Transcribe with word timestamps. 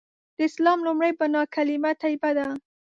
د 0.35 0.39
اسلام 0.49 0.79
لومړۍ 0.87 1.11
بناء 1.19 1.45
کلیمه 1.55 1.91
طیبه 2.03 2.31
ده. 2.37 2.47